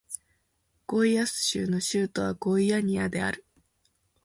[0.87, 3.45] ゴイアス州の州都はゴイアニアである